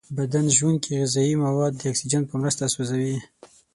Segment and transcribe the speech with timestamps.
[0.17, 3.17] بدن ژونکې غذایي مواد د اکسیجن په مرسته سوځوي.